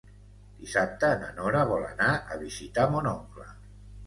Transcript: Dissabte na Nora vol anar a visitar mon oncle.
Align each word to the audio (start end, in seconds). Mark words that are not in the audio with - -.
Dissabte 0.61 1.11
na 1.23 1.29
Nora 1.39 1.61
vol 1.73 1.85
anar 1.91 2.09
a 2.15 2.39
visitar 2.45 2.89
mon 2.97 3.11
oncle. 3.13 3.49